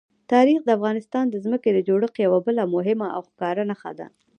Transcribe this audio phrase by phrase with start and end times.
[0.31, 4.07] تاریخ د افغانستان د ځمکې د جوړښت یوه بله مهمه او ښکاره نښه ده.